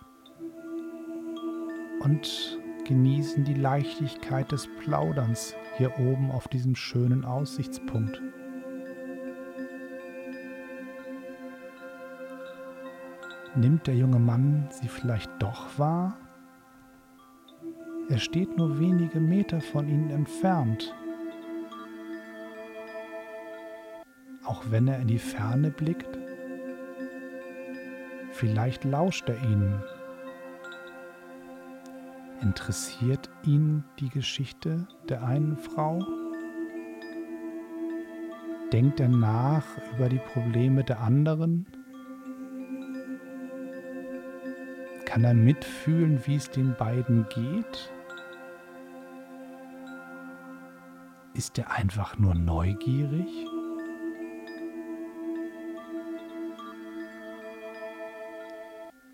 und 2.01 2.59
genießen 2.85 3.43
die 3.43 3.53
Leichtigkeit 3.53 4.51
des 4.51 4.67
Plauderns 4.79 5.55
hier 5.77 5.97
oben 5.99 6.31
auf 6.31 6.47
diesem 6.47 6.75
schönen 6.75 7.25
Aussichtspunkt. 7.25 8.21
Nimmt 13.55 13.85
der 13.87 13.95
junge 13.95 14.19
Mann 14.19 14.67
sie 14.71 14.87
vielleicht 14.87 15.29
doch 15.39 15.77
wahr? 15.77 16.17
Er 18.09 18.17
steht 18.17 18.57
nur 18.57 18.79
wenige 18.79 19.19
Meter 19.19 19.61
von 19.61 19.87
ihnen 19.87 20.09
entfernt 20.09 20.93
auch 24.61 24.71
wenn 24.71 24.87
er 24.87 24.99
in 24.99 25.07
die 25.07 25.19
Ferne 25.19 25.71
blickt? 25.71 26.17
Vielleicht 28.31 28.83
lauscht 28.83 29.27
er 29.29 29.41
ihnen. 29.43 29.83
Interessiert 32.41 33.29
ihn 33.43 33.83
die 33.99 34.09
Geschichte 34.09 34.87
der 35.09 35.23
einen 35.23 35.57
Frau? 35.57 35.99
Denkt 38.71 38.99
er 38.99 39.09
nach 39.09 39.65
über 39.95 40.09
die 40.09 40.21
Probleme 40.33 40.83
der 40.83 41.01
anderen? 41.01 41.67
Kann 45.05 45.23
er 45.23 45.33
mitfühlen, 45.33 46.21
wie 46.25 46.35
es 46.35 46.49
den 46.49 46.73
beiden 46.75 47.27
geht? 47.29 47.91
Ist 51.33 51.57
er 51.57 51.71
einfach 51.71 52.17
nur 52.17 52.33
neugierig? 52.33 53.50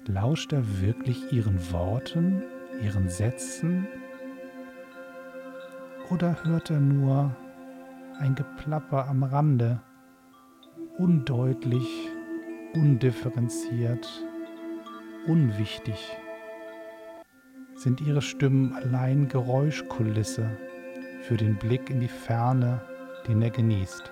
Lauscht 0.08 0.54
er 0.54 0.82
wirklich 0.82 1.34
ihren 1.34 1.60
Worten, 1.74 2.42
ihren 2.82 3.10
Sätzen? 3.10 3.88
Oder 6.10 6.46
hört 6.46 6.72
er 6.72 6.80
nur 6.80 7.36
ein 8.18 8.34
Geplapper 8.34 9.06
am 9.10 9.24
Rande, 9.24 9.82
undeutlich, 10.98 12.10
undifferenziert, 12.74 14.08
unwichtig? 15.26 16.16
Sind 17.76 18.00
ihre 18.00 18.22
Stimmen 18.22 18.74
allein 18.74 19.28
Geräuschkulisse 19.28 20.50
für 21.24 21.36
den 21.36 21.58
Blick 21.58 21.90
in 21.90 22.00
die 22.00 22.08
Ferne, 22.08 22.80
den 23.28 23.42
er 23.42 23.50
genießt? 23.50 24.10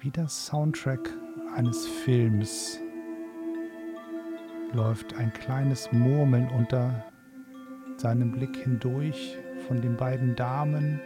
Wie 0.00 0.10
der 0.10 0.28
Soundtrack 0.28 1.08
eines 1.54 1.86
Films 1.86 2.80
läuft 4.72 5.14
ein 5.14 5.32
kleines 5.32 5.90
Murmeln 5.92 6.48
unter 6.50 7.04
seinem 7.96 8.32
Blick 8.32 8.56
hindurch 8.56 9.38
von 9.68 9.80
den 9.80 9.96
beiden 9.96 10.34
Damen 10.34 11.00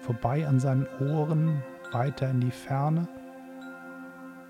vorbei 0.00 0.46
an 0.46 0.58
seinen 0.58 0.86
Ohren 1.00 1.62
weiter 1.92 2.30
in 2.30 2.40
die 2.40 2.50
Ferne 2.50 3.06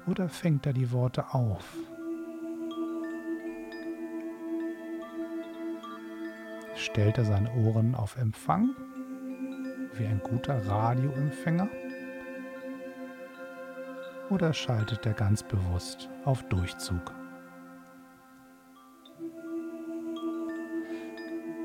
oder 0.06 0.28
fängt 0.28 0.66
er 0.66 0.72
die 0.72 0.92
Worte 0.92 1.34
auf? 1.34 1.76
Stellt 6.76 7.18
er 7.18 7.24
seine 7.24 7.52
Ohren 7.54 7.96
auf 7.96 8.16
Empfang 8.16 8.70
wie 9.94 10.06
ein 10.06 10.20
guter 10.22 10.64
Radioempfänger? 10.64 11.68
Oder 14.30 14.52
schaltet 14.52 15.06
er 15.06 15.14
ganz 15.14 15.42
bewusst 15.42 16.08
auf 16.24 16.42
Durchzug? 16.48 17.14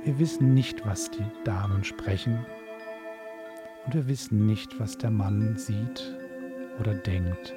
Wir 0.04 0.20
wissen 0.20 0.54
nicht, 0.54 0.86
was 0.86 1.10
die 1.12 1.26
Damen 1.46 1.84
sprechen 1.84 2.46
und 3.86 3.94
wir 3.94 4.08
wissen 4.08 4.46
nicht, 4.46 4.80
was 4.80 4.98
der 4.98 5.12
Mann 5.12 5.58
sieht 5.58 6.18
oder 6.80 6.94
denkt. 6.94 7.54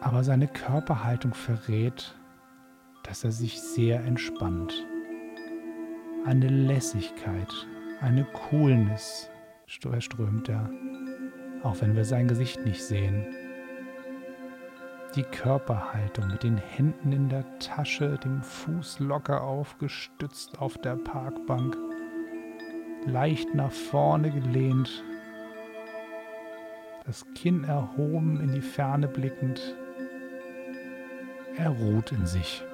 Aber 0.00 0.22
seine 0.22 0.46
Körperhaltung 0.46 1.34
verrät, 1.34 2.14
dass 3.02 3.24
er 3.24 3.32
sich 3.32 3.60
sehr 3.60 4.00
entspannt. 4.04 4.86
Eine 6.24 6.48
Lässigkeit, 6.48 7.52
eine 8.00 8.24
Coolness 8.24 9.28
strömt 9.66 10.48
er, 10.48 10.70
auch 11.62 11.80
wenn 11.80 11.96
wir 11.96 12.04
sein 12.04 12.28
Gesicht 12.28 12.64
nicht 12.64 12.84
sehen. 12.84 13.26
Die 15.14 15.22
Körperhaltung 15.22 16.28
mit 16.28 16.42
den 16.42 16.58
Händen 16.58 17.12
in 17.12 17.28
der 17.28 17.58
Tasche, 17.58 18.18
dem 18.22 18.42
Fuß 18.42 19.00
locker 19.00 19.42
aufgestützt 19.42 20.58
auf 20.58 20.76
der 20.78 20.96
Parkbank, 20.96 21.76
leicht 23.06 23.54
nach 23.54 23.72
vorne 23.72 24.30
gelehnt, 24.30 25.02
das 27.06 27.24
Kinn 27.34 27.64
erhoben, 27.64 28.40
in 28.40 28.52
die 28.52 28.60
Ferne 28.60 29.08
blickend. 29.08 29.76
Er 31.56 31.70
ruht 31.70 32.12
in 32.12 32.26
sich. 32.26 32.64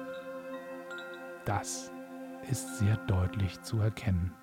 Das 1.45 1.91
ist 2.49 2.79
sehr 2.79 2.97
deutlich 3.07 3.61
zu 3.61 3.79
erkennen. 3.79 4.33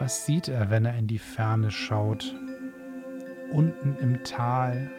Was 0.00 0.24
sieht 0.24 0.48
er, 0.48 0.70
wenn 0.70 0.86
er 0.86 0.96
in 0.96 1.06
die 1.06 1.18
Ferne 1.18 1.70
schaut? 1.70 2.34
Unten 3.52 3.96
im 4.00 4.24
Tal 4.24 4.90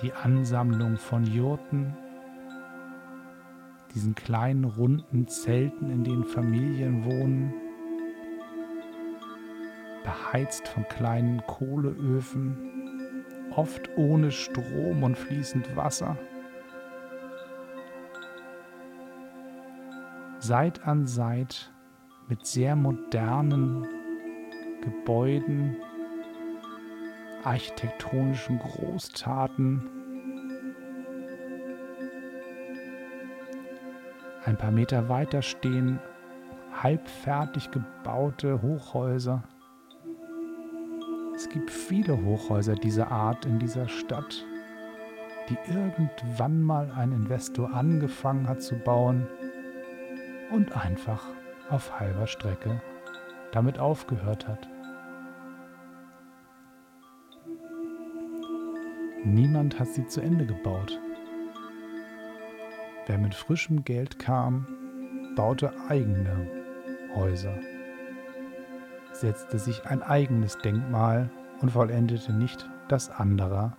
die 0.00 0.12
Ansammlung 0.12 0.96
von 0.96 1.24
Jurten, 1.24 1.96
diesen 3.92 4.14
kleinen 4.14 4.62
runden 4.62 5.26
Zelten, 5.26 5.90
in 5.90 6.04
denen 6.04 6.24
Familien 6.24 7.04
wohnen, 7.04 7.52
beheizt 10.04 10.68
von 10.68 10.86
kleinen 10.86 11.42
Kohleöfen, 11.48 13.24
oft 13.50 13.90
ohne 13.96 14.30
Strom 14.30 15.02
und 15.02 15.18
fließend 15.18 15.74
Wasser. 15.74 16.16
Seit 20.38 20.86
an 20.86 21.08
Seit 21.08 21.72
mit 22.30 22.46
sehr 22.46 22.76
modernen 22.76 23.86
Gebäuden, 24.82 25.76
architektonischen 27.42 28.60
Großtaten. 28.60 29.82
Ein 34.44 34.56
paar 34.56 34.70
Meter 34.70 35.08
weiter 35.08 35.42
stehen 35.42 35.98
halbfertig 36.72 37.72
gebaute 37.72 38.62
Hochhäuser. 38.62 39.42
Es 41.34 41.48
gibt 41.48 41.70
viele 41.70 42.22
Hochhäuser 42.24 42.76
dieser 42.76 43.10
Art 43.10 43.44
in 43.44 43.58
dieser 43.58 43.88
Stadt, 43.88 44.46
die 45.48 45.58
irgendwann 45.68 46.62
mal 46.62 46.92
ein 46.92 47.10
Investor 47.10 47.74
angefangen 47.74 48.48
hat 48.48 48.62
zu 48.62 48.76
bauen 48.76 49.26
und 50.52 50.76
einfach 50.76 51.26
auf 51.70 51.98
halber 52.00 52.26
Strecke 52.26 52.80
damit 53.52 53.78
aufgehört 53.78 54.46
hat. 54.46 54.68
Niemand 59.24 59.78
hat 59.78 59.88
sie 59.88 60.06
zu 60.06 60.20
Ende 60.20 60.46
gebaut. 60.46 60.98
Wer 63.06 63.18
mit 63.18 63.34
frischem 63.34 63.84
Geld 63.84 64.18
kam, 64.18 64.66
baute 65.36 65.72
eigene 65.88 66.48
Häuser, 67.14 67.58
setzte 69.12 69.58
sich 69.58 69.84
ein 69.84 70.02
eigenes 70.02 70.58
Denkmal 70.58 71.30
und 71.60 71.70
vollendete 71.70 72.32
nicht 72.32 72.68
das 72.88 73.10
anderer. 73.10 73.76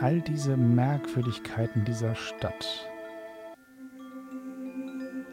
All 0.00 0.20
diese 0.20 0.56
Merkwürdigkeiten 0.56 1.84
dieser 1.84 2.14
Stadt 2.14 2.91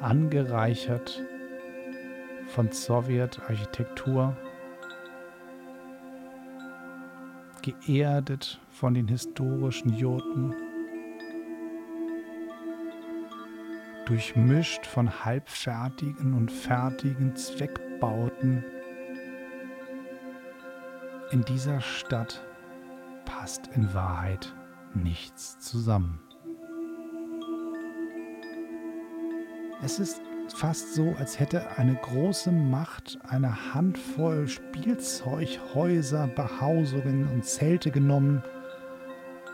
angereichert 0.02 1.22
von 2.48 2.72
Sowjetarchitektur, 2.72 4.36
geerdet 7.62 8.60
von 8.70 8.94
den 8.94 9.08
historischen 9.08 9.94
Jurten, 9.94 10.56
durchmischt 14.06 14.86
von 14.86 15.24
halbfertigen 15.24 16.34
und 16.34 16.52
fertigen 16.52 17.36
Zweckbauten. 17.36 18.64
In 21.32 21.44
dieser 21.46 21.80
Stadt 21.82 22.44
passt 23.26 23.68
in 23.76 23.94
Wahrheit 23.94 24.54
nichts 24.96 25.60
zusammen. 25.60 26.20
Es 29.82 29.98
ist 29.98 30.22
fast 30.54 30.94
so, 30.94 31.16
als 31.18 31.40
hätte 31.40 31.78
eine 31.78 31.96
große 31.96 32.52
Macht 32.52 33.18
eine 33.28 33.74
Handvoll 33.74 34.48
Spielzeughäuser, 34.48 36.28
Behausungen 36.28 37.30
und 37.32 37.46
Zelte 37.46 37.90
genommen 37.90 38.44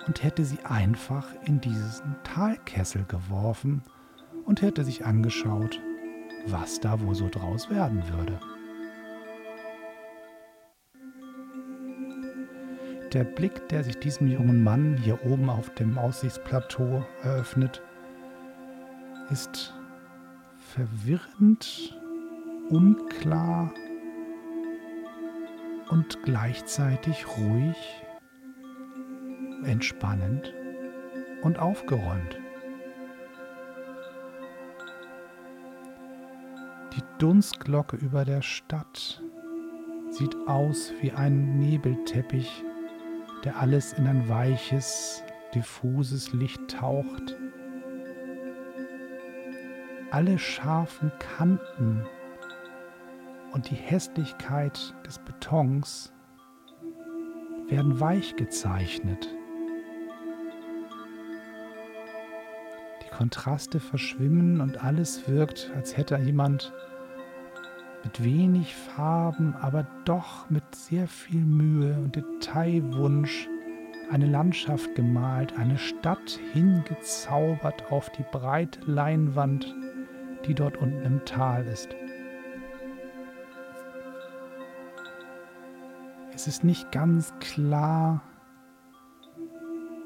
und 0.07 0.23
hätte 0.23 0.43
sie 0.43 0.59
einfach 0.63 1.27
in 1.45 1.61
diesen 1.61 2.15
Talkessel 2.23 3.05
geworfen 3.07 3.83
und 4.45 4.61
hätte 4.63 4.83
sich 4.83 5.05
angeschaut, 5.05 5.79
was 6.47 6.79
da 6.79 6.99
wohl 7.01 7.13
so 7.13 7.29
draus 7.29 7.69
werden 7.69 8.03
würde. 8.09 8.39
Der 13.13 13.23
Blick, 13.23 13.69
der 13.69 13.83
sich 13.83 13.97
diesem 13.99 14.27
jungen 14.27 14.63
Mann 14.63 14.97
hier 14.97 15.23
oben 15.25 15.49
auf 15.49 15.69
dem 15.75 15.97
Aussichtsplateau 15.97 17.05
eröffnet, 17.23 17.81
ist 19.29 19.73
verwirrend, 20.75 21.97
unklar 22.69 23.73
und 25.89 26.21
gleichzeitig 26.23 27.25
ruhig, 27.37 27.77
entspannend 29.63 30.53
und 31.43 31.59
aufgeräumt. 31.59 32.37
Die 36.93 37.03
Dunstglocke 37.19 37.95
über 37.95 38.25
der 38.25 38.41
Stadt 38.41 39.23
sieht 40.09 40.35
aus 40.45 40.91
wie 40.99 41.13
ein 41.13 41.57
Nebelteppich, 41.57 42.65
der 43.45 43.61
alles 43.61 43.93
in 43.93 44.07
ein 44.07 44.27
weiches, 44.27 45.23
diffuses 45.53 46.33
Licht 46.33 46.67
taucht 46.67 47.37
alle 50.15 50.39
scharfen 50.39 51.11
Kanten 51.19 52.05
und 53.51 53.69
die 53.69 53.75
Hässlichkeit 53.75 54.95
des 55.05 55.19
Betons 55.19 56.13
werden 57.67 57.99
weich 57.99 58.37
gezeichnet. 58.37 59.27
Die 63.03 63.09
Kontraste 63.09 63.81
verschwimmen 63.81 64.61
und 64.61 64.81
alles 64.81 65.27
wirkt, 65.27 65.69
als 65.75 65.97
hätte 65.97 66.15
jemand 66.15 66.71
mit 68.05 68.23
wenig 68.23 68.73
Farben, 68.73 69.53
aber 69.59 69.85
doch 70.05 70.49
mit 70.49 70.63
sehr 70.73 71.09
viel 71.09 71.41
Mühe 71.41 71.93
und 71.93 72.15
Detailwunsch 72.15 73.49
eine 74.09 74.27
Landschaft 74.27 74.95
gemalt, 74.95 75.57
eine 75.57 75.77
Stadt 75.77 76.39
hingezaubert 76.53 77.91
auf 77.91 78.09
die 78.11 78.25
breite 78.31 78.79
Leinwand 78.89 79.75
die 80.45 80.53
dort 80.53 80.77
unten 80.77 81.03
im 81.03 81.25
Tal 81.25 81.65
ist. 81.65 81.89
Es 86.33 86.47
ist 86.47 86.63
nicht 86.63 86.91
ganz 86.91 87.33
klar, 87.39 88.21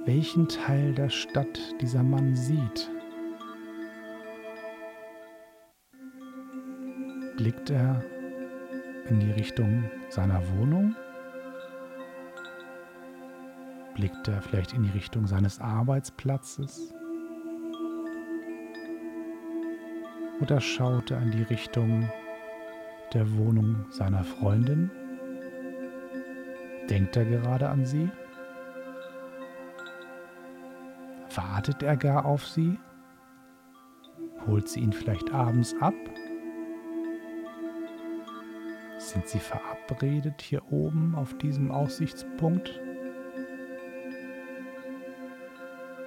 welchen 0.06 0.48
Teil 0.48 0.94
der 0.94 1.10
Stadt 1.10 1.60
dieser 1.82 2.04
Mann 2.04 2.36
sieht. 2.36 2.90
Blickt 7.38 7.70
er 7.70 8.04
in 9.10 9.20
die 9.20 9.32
Richtung 9.32 9.90
seiner 10.10 10.42
Wohnung? 10.58 10.96
Blickt 13.96 14.28
er 14.28 14.42
vielleicht 14.42 14.74
in 14.74 14.84
die 14.84 14.92
Richtung 14.92 15.26
seines 15.26 15.60
Arbeitsplatzes? 15.60 16.94
Oder 20.40 20.62
schaut 20.62 21.12
er 21.12 21.22
in 21.22 21.32
die 21.32 21.44
Richtung 21.44 22.10
der 23.14 23.38
Wohnung 23.38 23.86
seiner 23.90 24.24
Freundin 24.24 24.92
Denkt 26.90 27.16
er 27.16 27.26
gerade 27.26 27.70
an 27.70 27.86
sie? 27.86 28.10
Wartet 31.36 31.84
er 31.84 31.96
gar 31.96 32.26
auf 32.26 32.48
sie? 32.48 32.80
Holt 34.48 34.68
sie 34.68 34.80
ihn 34.80 34.94
vielleicht 34.94 35.32
abends 35.32 35.76
ab? 35.80 35.94
Sind 38.98 39.28
sie 39.28 39.40
verabredet 39.40 40.42
hier 40.42 40.64
oben 40.72 41.14
auf 41.14 41.38
diesem 41.38 41.70
Aussichtspunkt? 41.70 42.80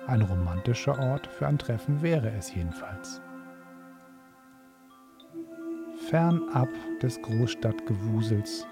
Ein 0.08 0.22
romantischer 0.22 0.98
Ort 0.98 1.28
für 1.28 1.46
ein 1.46 1.58
Treffen 1.58 2.02
wäre 2.02 2.30
es 2.32 2.52
jedenfalls. 2.52 3.22
Fernab 6.12 6.68
des 7.00 7.22
Großstadtgewusels, 7.22 8.66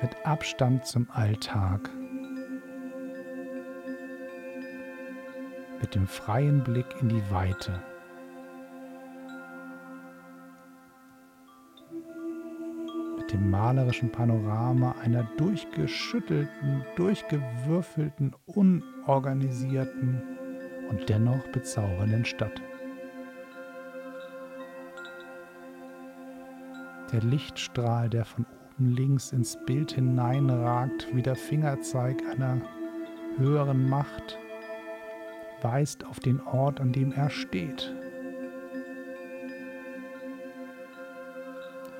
mit 0.00 0.16
Abstand 0.24 0.86
zum 0.86 1.06
Alltag, 1.10 1.90
mit 5.82 5.94
dem 5.94 6.06
freien 6.06 6.64
Blick 6.64 6.86
in 7.02 7.10
die 7.10 7.22
Weite. 7.30 7.82
dem 13.30 13.50
malerischen 13.50 14.10
Panorama 14.10 14.94
einer 15.04 15.24
durchgeschüttelten, 15.36 16.82
durchgewürfelten, 16.96 18.34
unorganisierten 18.46 20.22
und 20.88 21.06
dennoch 21.10 21.46
bezaubernden 21.48 22.24
Stadt. 22.24 22.62
Der 27.12 27.22
Lichtstrahl, 27.22 28.10
der 28.10 28.24
von 28.24 28.44
oben 28.74 28.90
links 28.94 29.32
ins 29.32 29.56
Bild 29.64 29.92
hineinragt, 29.92 31.08
wie 31.12 31.22
der 31.22 31.36
Fingerzeig 31.36 32.22
einer 32.30 32.60
höheren 33.38 33.88
Macht, 33.88 34.38
weist 35.62 36.04
auf 36.04 36.20
den 36.20 36.40
Ort, 36.42 36.80
an 36.80 36.92
dem 36.92 37.12
er 37.12 37.30
steht. 37.30 37.94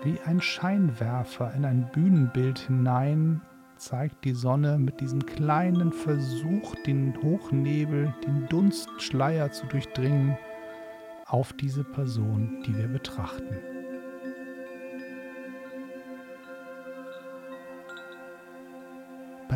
Wie 0.05 0.21
ein 0.27 0.41
Scheinwerfer 0.41 1.53
in 1.55 1.65
ein 1.65 1.91
Bühnenbild 1.93 2.59
hinein 2.61 3.41
zeigt 3.77 4.25
die 4.25 4.35
Sonne 4.35 4.79
mit 4.79 5.01
diesem 5.01 5.25
kleinen 5.25 5.93
Versuch, 5.93 6.75
den 6.87 7.21
Hochnebel, 7.23 8.15
den 8.27 8.47
Dunstschleier 8.49 9.51
zu 9.53 9.67
durchdringen, 9.67 10.37
auf 11.27 11.53
diese 11.53 11.85
Person, 11.85 12.63
die 12.67 12.77
wir 12.77 12.89
betrachten. 12.89 13.78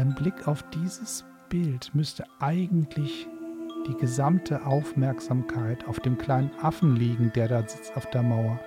Beim 0.03 0.17
Blick 0.17 0.49
auf 0.49 0.65
dieses 0.71 1.25
Bild 1.49 1.95
müsste 1.95 2.25
eigentlich 2.41 3.29
die 3.87 3.95
gesamte 3.95 4.67
Aufmerksamkeit 4.67 5.87
auf 5.87 6.01
dem 6.01 6.19
kleinen 6.19 6.51
Affen 6.61 6.97
liegen, 6.97 7.31
der 7.37 7.47
da 7.47 7.61
sitzt 7.61 7.97
auf 7.97 8.11
der 8.11 8.25
Mauer 8.25 8.59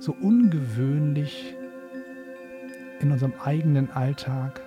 so 0.00 0.12
ungewöhnlich 0.12 1.54
in 2.98 3.12
unserem 3.12 3.34
eigenen 3.34 3.88
Alltag. 3.92 4.60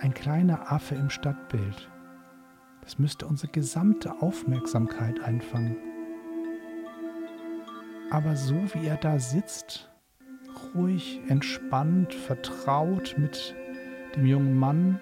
Ein 0.00 0.12
kleiner 0.12 0.72
Affe 0.72 0.96
im 0.96 1.08
Stadtbild. 1.08 1.88
Das 2.80 2.98
müsste 2.98 3.28
unsere 3.28 3.52
gesamte 3.52 4.22
Aufmerksamkeit 4.22 5.20
einfangen. 5.20 5.76
Aber 8.10 8.34
so 8.34 8.56
wie 8.74 8.88
er 8.88 8.96
da 8.96 9.20
sitzt, 9.20 9.88
ruhig, 10.74 11.20
entspannt, 11.28 12.14
vertraut 12.14 13.16
mit 13.18 13.54
dem 14.14 14.26
jungen 14.26 14.58
Mann, 14.58 15.00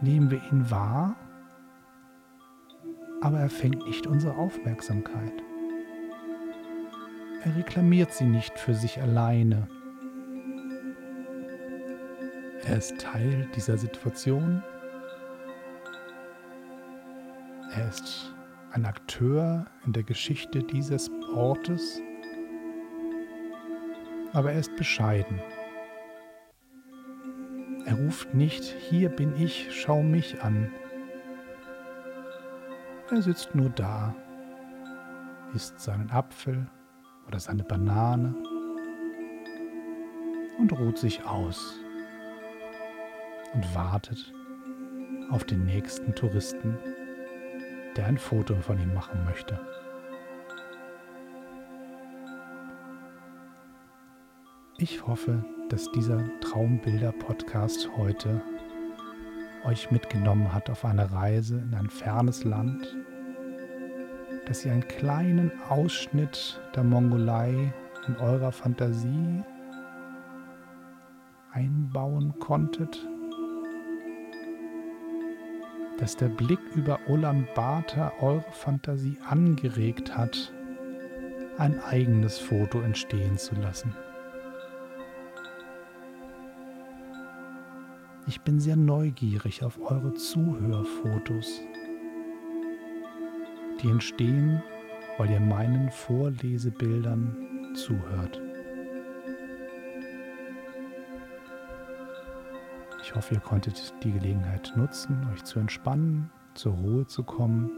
nehmen 0.00 0.30
wir 0.30 0.42
ihn 0.50 0.70
wahr 0.70 1.16
aber 3.20 3.40
er 3.40 3.50
fängt 3.50 3.84
nicht 3.86 4.06
unsere 4.06 4.36
Aufmerksamkeit. 4.36 5.32
Er 7.42 7.56
reklamiert 7.56 8.12
sie 8.12 8.24
nicht 8.24 8.58
für 8.58 8.74
sich 8.74 9.00
alleine. 9.00 9.68
Er 12.64 12.78
ist 12.78 12.98
Teil 12.98 13.48
dieser 13.54 13.78
Situation. 13.78 14.62
Er 17.72 17.88
ist 17.88 18.34
ein 18.72 18.84
Akteur 18.84 19.66
in 19.84 19.92
der 19.92 20.02
Geschichte 20.02 20.62
dieses 20.62 21.10
Ortes, 21.34 22.00
aber 24.36 24.52
er 24.52 24.58
ist 24.58 24.76
bescheiden. 24.76 25.40
Er 27.86 27.94
ruft 27.94 28.34
nicht, 28.34 28.64
hier 28.64 29.08
bin 29.08 29.34
ich, 29.40 29.68
schau 29.70 30.02
mich 30.02 30.42
an. 30.42 30.70
Er 33.10 33.22
sitzt 33.22 33.54
nur 33.54 33.70
da, 33.70 34.14
isst 35.54 35.80
seinen 35.80 36.10
Apfel 36.10 36.66
oder 37.26 37.40
seine 37.40 37.64
Banane 37.64 38.34
und 40.58 40.70
ruht 40.70 40.98
sich 40.98 41.24
aus 41.24 41.80
und 43.54 43.74
wartet 43.74 44.34
auf 45.30 45.44
den 45.44 45.64
nächsten 45.64 46.14
Touristen, 46.14 46.76
der 47.96 48.04
ein 48.04 48.18
Foto 48.18 48.54
von 48.56 48.78
ihm 48.78 48.92
machen 48.92 49.24
möchte. 49.24 49.58
Ich 54.78 55.06
hoffe, 55.06 55.42
dass 55.70 55.90
dieser 55.92 56.22
Traumbilder-Podcast 56.40 57.88
heute 57.96 58.42
euch 59.64 59.90
mitgenommen 59.90 60.52
hat 60.52 60.68
auf 60.68 60.84
eine 60.84 61.10
Reise 61.10 61.56
in 61.56 61.74
ein 61.74 61.88
fernes 61.88 62.44
Land, 62.44 62.94
dass 64.44 64.66
ihr 64.66 64.72
einen 64.72 64.86
kleinen 64.86 65.50
Ausschnitt 65.70 66.60
der 66.74 66.84
Mongolei 66.84 67.72
in 68.06 68.16
eurer 68.16 68.52
Fantasie 68.52 69.42
einbauen 71.52 72.34
konntet, 72.38 73.02
dass 75.98 76.18
der 76.18 76.28
Blick 76.28 76.60
über 76.74 77.00
Ulaanbaatar 77.08 78.12
eure 78.20 78.52
Fantasie 78.52 79.16
angeregt 79.26 80.14
hat, 80.14 80.52
ein 81.56 81.80
eigenes 81.80 82.38
Foto 82.38 82.82
entstehen 82.82 83.38
zu 83.38 83.54
lassen. 83.54 83.94
Ich 88.28 88.40
bin 88.40 88.58
sehr 88.58 88.74
neugierig 88.74 89.62
auf 89.62 89.78
eure 89.80 90.12
Zuhörfotos. 90.14 91.60
Die 93.80 93.88
entstehen, 93.88 94.60
weil 95.16 95.30
ihr 95.30 95.38
meinen 95.38 95.92
Vorlesebildern 95.92 97.74
zuhört. 97.76 98.40
Ich 103.00 103.14
hoffe, 103.14 103.34
ihr 103.34 103.40
konntet 103.40 103.94
die 104.02 104.10
Gelegenheit 104.10 104.72
nutzen, 104.74 105.24
euch 105.32 105.44
zu 105.44 105.60
entspannen, 105.60 106.28
zur 106.54 106.72
Ruhe 106.72 107.06
zu 107.06 107.22
kommen, 107.22 107.70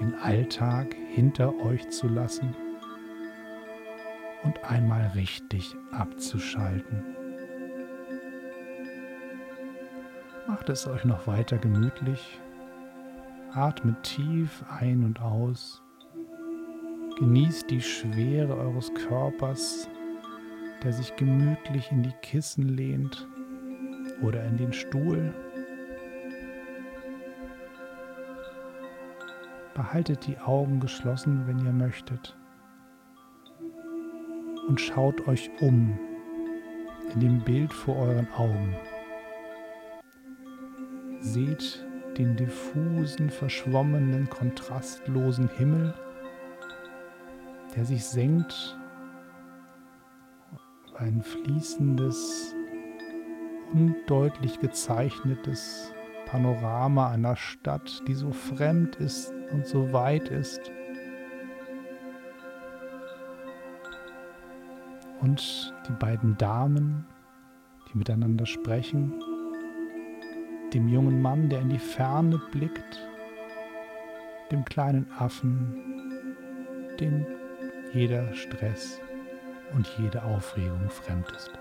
den 0.00 0.14
Alltag 0.14 0.96
hinter 1.10 1.52
euch 1.60 1.86
zu 1.90 2.08
lassen 2.08 2.56
und 4.44 4.64
einmal 4.64 5.08
richtig 5.14 5.76
abzuschalten. 5.92 7.27
Macht 10.48 10.70
es 10.70 10.86
euch 10.86 11.04
noch 11.04 11.26
weiter 11.26 11.58
gemütlich. 11.58 12.40
Atmet 13.52 14.02
tief 14.02 14.64
ein 14.70 15.04
und 15.04 15.20
aus. 15.20 15.82
Genießt 17.18 17.68
die 17.68 17.82
Schwere 17.82 18.56
eures 18.56 18.90
Körpers, 18.94 19.90
der 20.82 20.94
sich 20.94 21.14
gemütlich 21.16 21.92
in 21.92 22.02
die 22.02 22.14
Kissen 22.22 22.66
lehnt 22.66 23.28
oder 24.22 24.42
in 24.44 24.56
den 24.56 24.72
Stuhl. 24.72 25.34
Behaltet 29.74 30.26
die 30.26 30.38
Augen 30.38 30.80
geschlossen, 30.80 31.46
wenn 31.46 31.58
ihr 31.58 31.72
möchtet. 31.72 32.38
Und 34.66 34.80
schaut 34.80 35.28
euch 35.28 35.50
um 35.60 35.98
in 37.12 37.20
dem 37.20 37.44
Bild 37.44 37.70
vor 37.70 37.96
euren 37.96 38.32
Augen 38.32 38.74
seht 41.20 41.84
den 42.16 42.36
diffusen, 42.36 43.30
verschwommenen, 43.30 44.28
kontrastlosen 44.28 45.48
Himmel, 45.56 45.94
der 47.76 47.84
sich 47.84 48.04
senkt 48.04 48.76
ein 50.96 51.22
fließendes, 51.22 52.54
undeutlich 53.72 54.58
gezeichnetes 54.58 55.92
Panorama 56.26 57.10
einer 57.10 57.36
Stadt, 57.36 58.02
die 58.08 58.14
so 58.14 58.32
fremd 58.32 58.96
ist 58.96 59.32
und 59.52 59.66
so 59.66 59.92
weit 59.92 60.28
ist. 60.28 60.72
und 65.20 65.74
die 65.88 65.92
beiden 65.92 66.36
Damen, 66.36 67.06
die 67.90 67.98
miteinander 67.98 68.46
sprechen, 68.46 69.14
dem 70.74 70.88
jungen 70.88 71.22
Mann, 71.22 71.48
der 71.48 71.60
in 71.60 71.70
die 71.70 71.78
Ferne 71.78 72.40
blickt, 72.50 73.08
dem 74.50 74.64
kleinen 74.64 75.10
Affen, 75.18 75.82
den 77.00 77.26
jeder 77.92 78.34
Stress 78.34 79.00
und 79.74 79.86
jede 79.98 80.22
Aufregung 80.22 80.88
fremd 80.90 81.30
ist. 81.32 81.52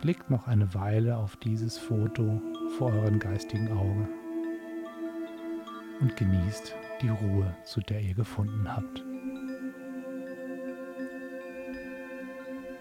Blickt 0.00 0.30
noch 0.30 0.46
eine 0.46 0.74
Weile 0.74 1.16
auf 1.16 1.36
dieses 1.36 1.76
Foto 1.78 2.40
vor 2.78 2.92
euren 2.92 3.18
geistigen 3.18 3.70
Auge 3.72 4.08
und 6.00 6.16
genießt 6.16 6.74
die 7.02 7.08
Ruhe, 7.08 7.54
zu 7.64 7.80
der 7.80 8.00
ihr 8.00 8.14
gefunden 8.14 8.64
habt. 8.66 9.04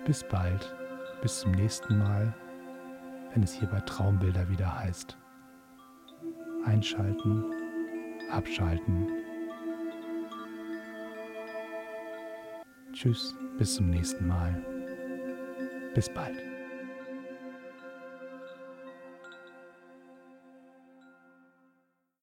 Bis 0.05 0.23
bald, 0.23 0.75
bis 1.21 1.39
zum 1.39 1.51
nächsten 1.51 1.97
Mal, 1.97 2.33
wenn 3.33 3.43
es 3.43 3.53
hier 3.53 3.67
bei 3.67 3.79
Traumbilder 3.81 4.49
wieder 4.49 4.79
heißt. 4.79 5.17
Einschalten, 6.65 7.45
abschalten. 8.31 9.07
Tschüss, 12.93 13.35
bis 13.57 13.75
zum 13.75 13.89
nächsten 13.89 14.27
Mal. 14.27 14.61
Bis 15.93 16.09
bald. 16.13 16.48